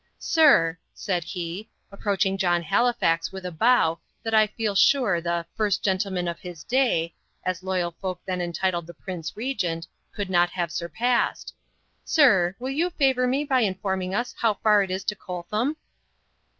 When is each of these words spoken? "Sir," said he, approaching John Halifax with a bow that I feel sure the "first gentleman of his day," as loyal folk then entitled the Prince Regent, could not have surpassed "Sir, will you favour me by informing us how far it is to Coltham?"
"Sir," 0.17 0.79
said 0.95 1.23
he, 1.23 1.69
approaching 1.91 2.35
John 2.35 2.63
Halifax 2.63 3.31
with 3.31 3.45
a 3.45 3.51
bow 3.51 3.99
that 4.23 4.33
I 4.33 4.47
feel 4.47 4.73
sure 4.73 5.21
the 5.21 5.45
"first 5.55 5.83
gentleman 5.83 6.27
of 6.27 6.39
his 6.39 6.63
day," 6.63 7.13
as 7.45 7.61
loyal 7.61 7.91
folk 8.01 8.19
then 8.25 8.41
entitled 8.41 8.87
the 8.87 8.95
Prince 8.95 9.37
Regent, 9.37 9.85
could 10.11 10.27
not 10.31 10.49
have 10.49 10.71
surpassed 10.71 11.53
"Sir, 12.03 12.55
will 12.57 12.71
you 12.71 12.89
favour 12.89 13.27
me 13.27 13.43
by 13.43 13.59
informing 13.59 14.15
us 14.15 14.33
how 14.39 14.55
far 14.55 14.81
it 14.81 14.89
is 14.89 15.03
to 15.03 15.15
Coltham?" 15.15 15.75